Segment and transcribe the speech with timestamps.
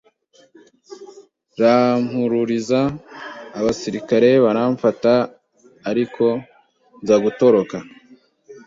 [1.59, 2.79] rampururiza
[3.59, 5.13] abasirikare baramfata
[5.89, 6.25] ariko
[7.01, 7.77] nza gutoroka